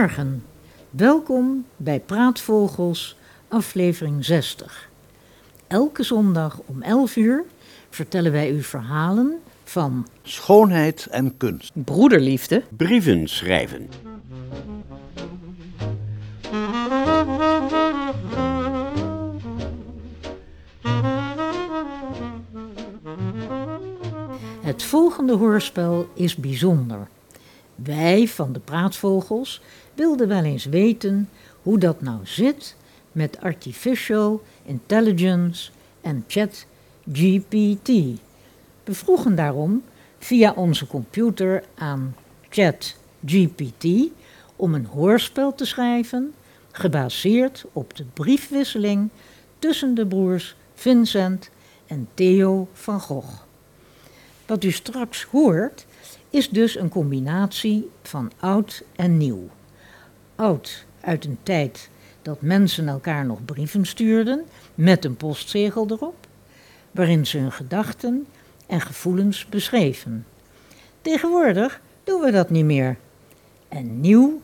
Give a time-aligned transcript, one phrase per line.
[0.00, 0.44] Goedemorgen,
[0.90, 3.16] welkom bij Praatvogels,
[3.48, 4.88] aflevering 60.
[5.66, 7.44] Elke zondag om 11 uur
[7.90, 11.72] vertellen wij u verhalen van Schoonheid en kunst.
[11.84, 13.88] Broederliefde, Brieven schrijven.
[24.60, 27.08] het volgende hoorspel is bijzonder.
[27.82, 29.60] Wij van de Praatvogels
[29.94, 31.28] wilden wel eens weten
[31.62, 32.76] hoe dat nou zit
[33.12, 36.66] met artificial intelligence en chat
[37.12, 37.88] GPT.
[38.84, 39.82] We vroegen daarom
[40.18, 42.14] via onze computer aan
[42.48, 42.96] chat
[43.26, 43.86] GPT
[44.56, 46.34] om een hoorspel te schrijven
[46.72, 49.10] gebaseerd op de briefwisseling
[49.58, 51.50] tussen de broers Vincent
[51.86, 53.42] en Theo van Gogh.
[54.46, 55.86] Wat u straks hoort
[56.30, 59.48] is dus een combinatie van oud en nieuw.
[60.34, 61.90] Oud uit een tijd
[62.22, 64.44] dat mensen elkaar nog brieven stuurden
[64.74, 66.26] met een postzegel erop,
[66.90, 68.26] waarin ze hun gedachten
[68.66, 70.26] en gevoelens beschreven.
[71.02, 72.96] Tegenwoordig doen we dat niet meer.
[73.68, 74.40] En nieuw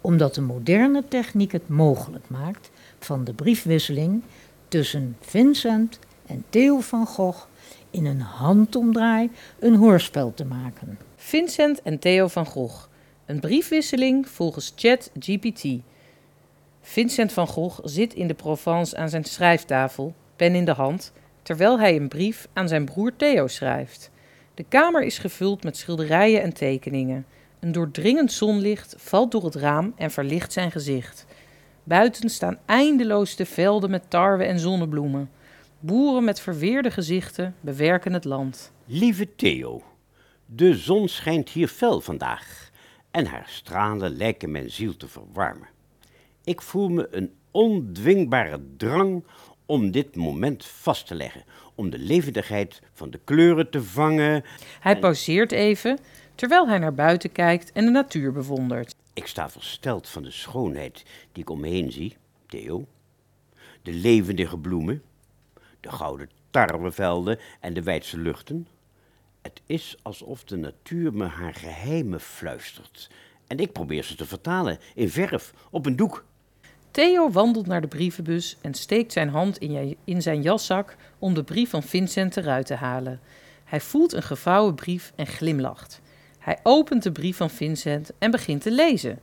[0.00, 4.22] omdat de moderne techniek het mogelijk maakt van de briefwisseling
[4.68, 7.46] tussen Vincent en Theo van Gogh
[7.90, 10.98] in een handomdraai een hoorspel te maken.
[11.20, 12.86] Vincent en Theo van Gogh.
[13.26, 15.64] Een briefwisseling volgens ChatGPT.
[16.80, 21.12] Vincent van Gogh zit in de Provence aan zijn schrijftafel, pen in de hand,
[21.42, 24.10] terwijl hij een brief aan zijn broer Theo schrijft.
[24.54, 27.26] De kamer is gevuld met schilderijen en tekeningen.
[27.60, 31.26] Een doordringend zonlicht valt door het raam en verlicht zijn gezicht.
[31.84, 35.30] Buiten staan eindeloos de velden met tarwe en zonnebloemen.
[35.80, 38.72] Boeren met verweerde gezichten bewerken het land.
[38.84, 39.82] Lieve Theo,
[40.50, 42.70] de zon schijnt hier fel vandaag
[43.10, 45.68] en haar stralen lijken mijn ziel te verwarmen.
[46.44, 49.24] Ik voel me een ondwingbare drang
[49.66, 51.44] om dit moment vast te leggen,
[51.74, 54.44] om de levendigheid van de kleuren te vangen.
[54.80, 55.98] Hij pauzeert even,
[56.34, 58.94] terwijl hij naar buiten kijkt en de natuur bewondert.
[59.12, 62.16] Ik sta versteld van de schoonheid die ik om me heen zie,
[62.46, 62.86] Theo.
[63.82, 65.02] De levendige bloemen,
[65.80, 68.66] de gouden tarwevelden en de wijdse luchten.
[69.42, 73.10] Het is alsof de natuur me haar geheimen fluistert.
[73.46, 76.24] En ik probeer ze te vertalen in verf op een doek.
[76.90, 79.58] Theo wandelt naar de brievenbus en steekt zijn hand
[80.04, 83.20] in, zijn jaszak om de brief van Vincent eruit te halen.
[83.64, 86.00] Hij voelt een gevouwen brief en glimlacht.
[86.38, 89.18] Hij opent de brief van Vincent en begint te lezen.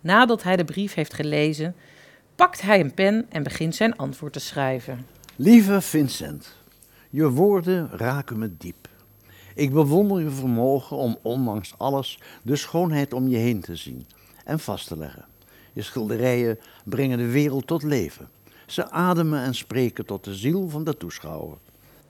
[0.00, 1.74] Nadat hij de brief heeft gelezen,
[2.34, 5.06] pakt hij een pen en begint zijn antwoord te schrijven.
[5.36, 6.56] Lieve Vincent,
[7.10, 8.88] je woorden raken me diep.
[9.56, 14.06] Ik bewonder je vermogen om ondanks alles de schoonheid om je heen te zien
[14.44, 15.24] en vast te leggen.
[15.72, 18.28] Je schilderijen brengen de wereld tot leven.
[18.66, 21.56] Ze ademen en spreken tot de ziel van de toeschouwer.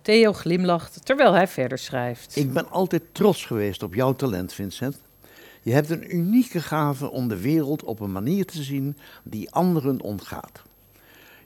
[0.02, 2.36] Theo glimlacht terwijl hij verder schrijft.
[2.36, 5.00] Ik ben altijd trots geweest op jouw talent, Vincent.
[5.62, 10.00] Je hebt een unieke gave om de wereld op een manier te zien die anderen
[10.00, 10.62] ontgaat.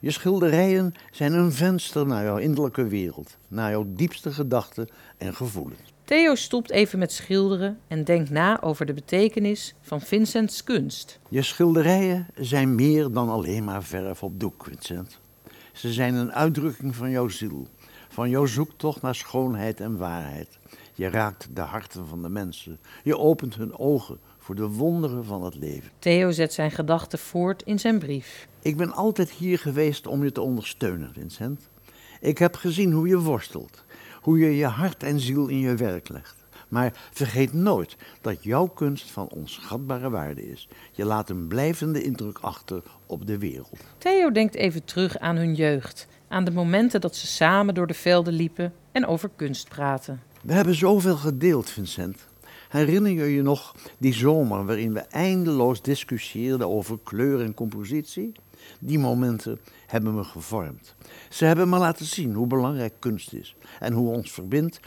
[0.01, 5.93] Je schilderijen zijn een venster naar jouw innerlijke wereld, naar jouw diepste gedachten en gevoelens.
[6.03, 11.19] Theo stopt even met schilderen en denkt na over de betekenis van Vincents kunst.
[11.29, 15.19] Je schilderijen zijn meer dan alleen maar verf op doek, Vincent.
[15.73, 17.67] Ze zijn een uitdrukking van jouw ziel,
[18.09, 20.59] van jouw zoektocht naar schoonheid en waarheid.
[20.93, 22.79] Je raakt de harten van de mensen.
[23.03, 24.19] Je opent hun ogen
[24.51, 25.89] voor de wonderen van het leven.
[25.99, 28.47] Theo zet zijn gedachten voort in zijn brief.
[28.61, 31.69] Ik ben altijd hier geweest om je te ondersteunen, Vincent.
[32.21, 33.83] Ik heb gezien hoe je worstelt,
[34.21, 36.35] hoe je je hart en ziel in je werk legt.
[36.67, 40.67] Maar vergeet nooit dat jouw kunst van onschatbare waarde is.
[40.91, 43.79] Je laat een blijvende indruk achter op de wereld.
[43.97, 47.93] Theo denkt even terug aan hun jeugd, aan de momenten dat ze samen door de
[47.93, 50.21] velden liepen en over kunst praten.
[50.43, 52.29] We hebben zoveel gedeeld, Vincent.
[52.71, 58.31] Herinner je je nog die zomer waarin we eindeloos discussieerden over kleur en compositie?
[58.79, 60.95] Die momenten hebben me gevormd.
[61.29, 64.79] Ze hebben me laten zien hoe belangrijk kunst is en hoe ons verbindt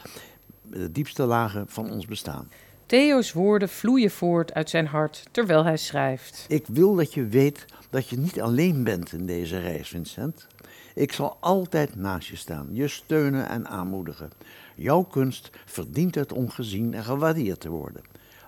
[0.63, 2.49] met de diepste lagen van ons bestaan.
[2.87, 6.45] Theo's woorden vloeien voort uit zijn hart terwijl hij schrijft.
[6.49, 10.47] Ik wil dat je weet dat je niet alleen bent in deze reis, Vincent.
[10.95, 14.31] Ik zal altijd naast je staan, je steunen en aanmoedigen.
[14.75, 18.03] Jouw kunst verdient het om gezien en gewaardeerd te worden.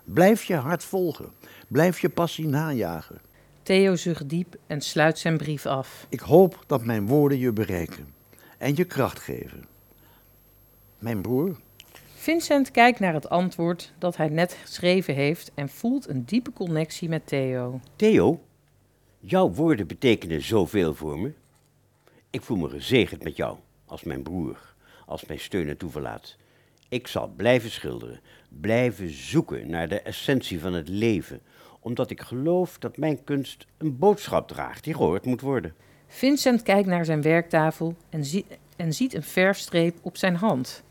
[0.04, 1.30] Blijf je hart volgen,
[1.68, 3.20] blijf je passie najagen.
[3.62, 6.06] Theo zucht diep en sluit zijn brief af.
[6.08, 8.14] Ik hoop dat mijn woorden je bereiken
[8.58, 9.64] en je kracht geven.
[10.98, 11.56] Mijn broer,
[12.26, 17.08] Vincent kijkt naar het antwoord dat hij net geschreven heeft en voelt een diepe connectie
[17.08, 17.80] met Theo.
[17.96, 18.40] Theo,
[19.20, 21.32] jouw woorden betekenen zoveel voor me.
[22.30, 24.74] Ik voel me gezegend met jou, als mijn broer,
[25.06, 26.36] als mijn steun en toeverlaat.
[26.88, 31.40] Ik zal blijven schilderen, blijven zoeken naar de essentie van het leven,
[31.80, 35.74] omdat ik geloof dat mijn kunst een boodschap draagt die gehoord moet worden.
[36.06, 40.82] Vincent kijkt naar zijn werktafel en, zie- en ziet een verfstreep op zijn hand.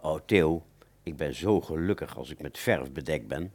[0.00, 0.62] Oh, Theo,
[1.02, 3.52] ik ben zo gelukkig als ik met verf bedekt ben,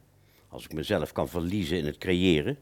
[0.48, 2.58] als ik mezelf kan verliezen in het creëren.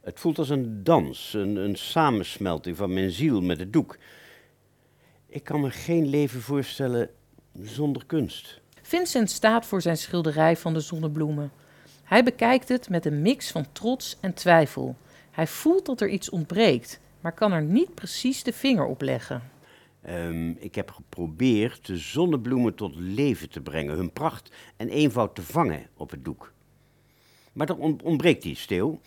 [0.00, 3.98] Het voelt als een dans, een, een samensmelting van mijn ziel met het doek.
[5.30, 7.10] Ik kan me geen leven voorstellen
[7.62, 8.60] zonder kunst.
[8.82, 11.50] Vincent staat voor zijn schilderij van de zonnebloemen.
[12.04, 14.96] Hij bekijkt het met een mix van trots en twijfel.
[15.30, 19.42] Hij voelt dat er iets ontbreekt, maar kan er niet precies de vinger op leggen.
[20.02, 25.42] Ehm, ik heb geprobeerd de zonnebloemen tot leven te brengen, hun pracht en eenvoud te
[25.42, 26.52] vangen op het doek.
[27.52, 29.00] Maar er on- ontbreekt iets, Theo.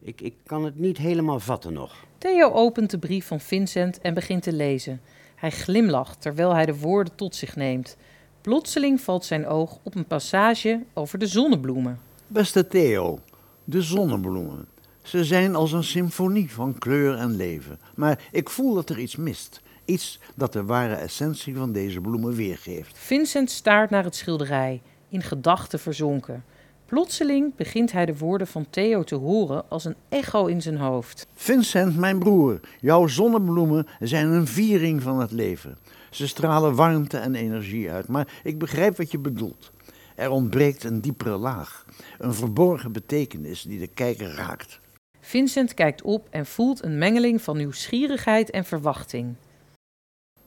[0.00, 2.06] Ik, ik kan het niet helemaal vatten nog.
[2.18, 5.00] Theo opent de brief van Vincent en begint te lezen.
[5.38, 7.96] Hij glimlacht terwijl hij de woorden tot zich neemt.
[8.40, 12.00] Plotseling valt zijn oog op een passage over de zonnebloemen.
[12.26, 13.18] beste Theo,
[13.64, 14.66] de zonnebloemen.
[15.02, 17.78] Ze zijn als een symfonie van kleur en leven.
[17.94, 19.60] Maar ik voel dat er iets mist.
[19.84, 22.98] Iets dat de ware essentie van deze bloemen weergeeft.
[22.98, 26.44] Vincent staart naar het schilderij, in gedachten verzonken.
[26.88, 31.26] Plotseling begint hij de woorden van Theo te horen als een echo in zijn hoofd.
[31.34, 35.78] Vincent, mijn broer, jouw zonnebloemen zijn een viering van het leven.
[36.10, 39.72] Ze stralen warmte en energie uit, maar ik begrijp wat je bedoelt.
[40.16, 41.84] Er ontbreekt een diepere laag,
[42.18, 44.80] een verborgen betekenis die de kijker raakt.
[45.20, 49.34] Vincent kijkt op en voelt een mengeling van nieuwsgierigheid en verwachting.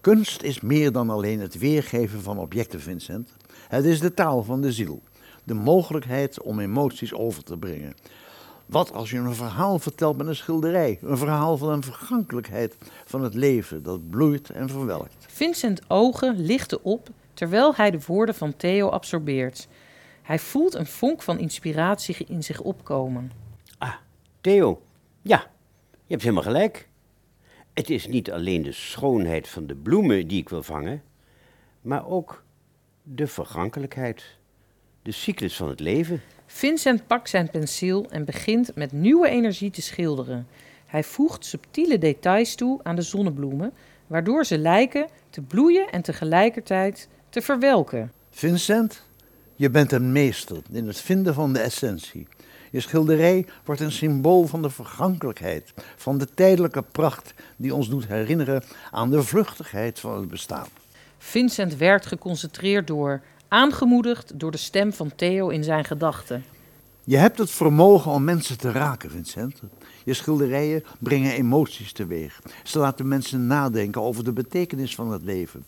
[0.02, 3.36] Kunst is meer dan alleen het weergeven van objecten, Vincent.
[3.68, 5.02] Het is de taal van de ziel,
[5.44, 7.96] de mogelijkheid om emoties over te brengen.
[8.66, 13.24] Wat als je een verhaal vertelt met een schilderij, een verhaal van een vergankelijkheid van
[13.24, 15.26] het leven dat bloeit en verwelkt.
[15.28, 19.68] Vincent ogen lichten op terwijl hij de woorden van Theo absorbeert.
[20.22, 23.32] Hij voelt een vonk van inspiratie in zich opkomen.
[23.78, 23.94] Ah,
[24.42, 24.82] Theo,
[25.22, 25.48] ja,
[25.92, 26.90] je hebt helemaal gelijk.
[27.74, 31.04] Het is niet alleen de schoonheid van de bloemen die ik wil vangen,
[31.82, 32.44] maar ook
[33.04, 34.38] de vergankelijkheid,
[35.02, 36.22] de cyclus van het leven.
[36.46, 40.48] Vincent pakt zijn penseel en begint met nieuwe energie te schilderen.
[40.86, 43.74] Hij voegt subtiele details toe aan de zonnebloemen,
[44.08, 48.12] waardoor ze lijken te bloeien en tegelijkertijd te verwelken.
[48.30, 49.04] Vincent,
[49.56, 52.28] je bent een meester in het vinden van de essentie.
[52.72, 58.08] Je schilderij wordt een symbool van de vergankelijkheid, van de tijdelijke pracht die ons doet
[58.08, 60.68] herinneren aan de vluchtigheid van het bestaan.
[61.18, 63.22] Vincent werd geconcentreerd door,
[63.52, 66.44] aangemoedigd door de stem van Theo in zijn gedachten.
[67.04, 69.62] Je hebt het vermogen om mensen te raken, Vincent.
[70.06, 72.42] Je schilderijen brengen emoties teweeg.
[72.64, 75.66] Ze laten mensen nadenken over de betekenis van het leven.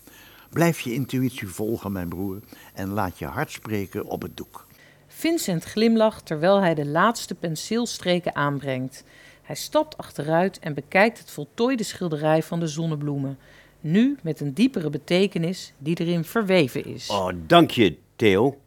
[0.50, 2.39] Blijf je intuïtie volgen, mijn broer,
[2.74, 4.65] en laat je hart spreken op het doek.
[5.08, 9.03] Vincent glimlacht terwijl hij de laatste penseelstreken aanbrengt.
[9.41, 13.38] Hij stapt achteruit en bekijkt het voltooide schilderij van de zonnebloemen.
[13.84, 17.10] Nu met een diepere betekenis die erin verweven is.
[17.10, 18.60] Oh, dank je, Theo.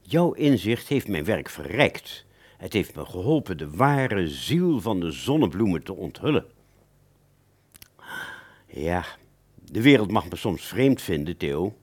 [0.00, 2.24] Jouw inzicht heeft mijn werk verrijkt.
[2.56, 6.44] Het heeft me geholpen de ware ziel van de zonnebloemen te onthullen.
[8.66, 9.04] Ja,
[9.70, 11.74] de wereld mag me soms vreemd vinden, Theo.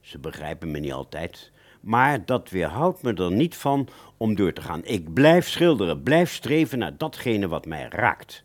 [0.00, 1.50] Ze begrijpen me niet altijd.
[1.80, 4.84] Maar dat weerhoudt me er niet van om door te gaan.
[4.84, 8.44] Ik blijf schilderen, blijf streven naar datgene wat mij raakt.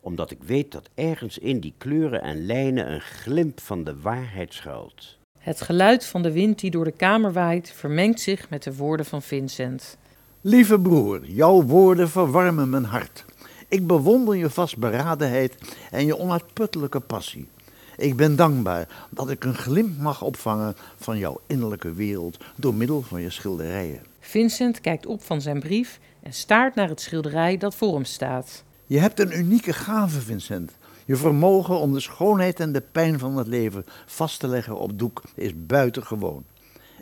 [0.00, 4.54] Omdat ik weet dat ergens in die kleuren en lijnen een glimp van de waarheid
[4.54, 5.18] schuilt.
[5.38, 9.06] Het geluid van de wind die door de kamer waait vermengt zich met de woorden
[9.06, 9.96] van Vincent.
[10.40, 13.24] Lieve broer, jouw woorden verwarmen mijn hart.
[13.68, 15.54] Ik bewonder je vastberadenheid
[15.90, 17.48] en je onuitputtelijke passie.
[17.96, 23.02] Ik ben dankbaar dat ik een glimp mag opvangen van jouw innerlijke wereld door middel
[23.02, 24.02] van je schilderijen.
[24.20, 28.64] Vincent kijkt op van zijn brief en staart naar het schilderij dat voor hem staat.
[28.90, 30.72] Je hebt een unieke gave, Vincent.
[31.04, 34.98] Je vermogen om de schoonheid en de pijn van het leven vast te leggen op
[34.98, 36.44] doek is buitengewoon.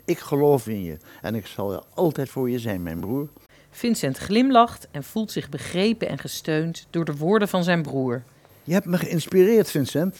[0.05, 3.27] Ik geloof in je en ik zal er altijd voor je zijn, mijn broer.
[3.71, 8.23] Vincent glimlacht en voelt zich begrepen en gesteund door de woorden van zijn broer.
[8.63, 10.17] Je hebt me geïnspireerd, Vincent.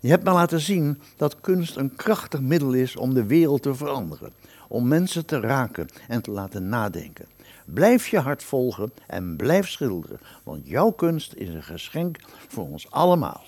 [0.00, 3.74] Je hebt me laten zien dat kunst een krachtig middel is om de wereld te
[3.74, 4.32] veranderen,
[4.68, 7.33] om mensen te raken en te laten nadenken.
[7.64, 12.18] Blijf je hart volgen en blijf schilderen, want jouw kunst is een geschenk
[12.48, 13.44] voor ons allemaal.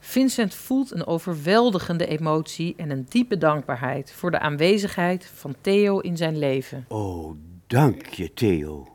[0.00, 6.16] Vincent voelt een overweldigende emotie en een diepe dankbaarheid voor de aanwezigheid van Theo in
[6.16, 6.84] zijn leven.
[6.88, 7.36] Oh,
[7.66, 8.88] dank je, Theo.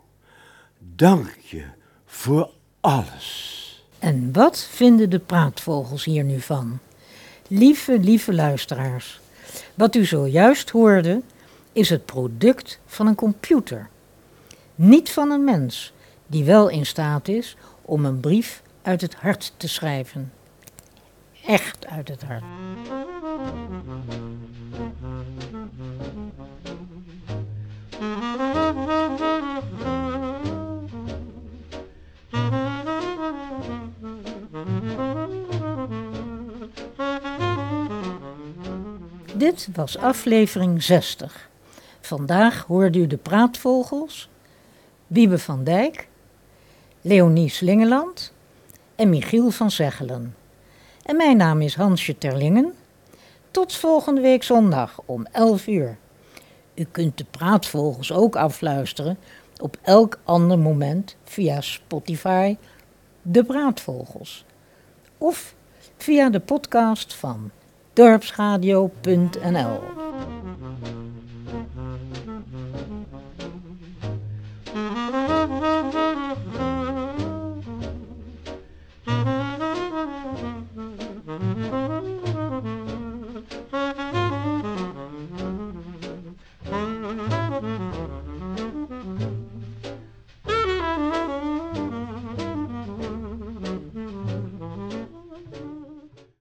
[0.79, 1.65] Dank je
[2.05, 3.61] voor alles.
[3.99, 6.79] En wat vinden de praatvogels hier nu van?
[7.47, 9.19] Lieve, lieve luisteraars,
[9.73, 11.21] wat u zojuist hoorde
[11.71, 13.89] is het product van een computer.
[14.75, 15.93] Niet van een mens
[16.27, 20.33] die wel in staat is om een brief uit het hart te schrijven.
[21.45, 22.43] Echt uit het hart.
[39.35, 41.49] Dit was aflevering 60.
[42.01, 44.29] Vandaag hoorde u de praatvogels,
[45.07, 46.07] Wiebe van Dijk,
[47.01, 48.33] Leonie Slingeland
[48.95, 50.35] en Michiel van Zeggelen.
[51.05, 52.73] En mijn naam is Hansje Terlingen.
[53.51, 55.97] Tot volgende week zondag om 11 uur.
[56.75, 59.17] U kunt de praatvogels ook afluisteren
[59.61, 62.57] op elk ander moment via Spotify,
[63.21, 64.45] de praatvogels.
[65.17, 65.55] Of
[65.97, 67.51] via de podcast van
[67.93, 69.79] dorpsradio.nl.
[74.73, 75.22] Mm-hmm.